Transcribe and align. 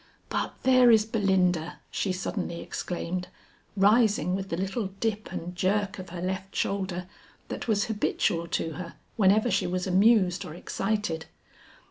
But 0.29 0.55
there 0.63 0.89
is 0.89 1.05
Belinda," 1.05 1.77
she 1.91 2.11
suddenly 2.11 2.59
exclaimed, 2.59 3.27
rising 3.77 4.35
with 4.35 4.49
the 4.49 4.57
little 4.57 4.87
dip 4.99 5.31
and 5.31 5.55
jerk 5.55 5.99
of 5.99 6.09
her 6.09 6.23
left 6.23 6.55
shoulder 6.55 7.05
that 7.49 7.67
was 7.67 7.83
habitual 7.83 8.47
to 8.47 8.71
her 8.81 8.95
whenever 9.15 9.51
she 9.51 9.67
was 9.67 9.85
amused 9.85 10.43
or 10.43 10.55
excited. 10.55 11.27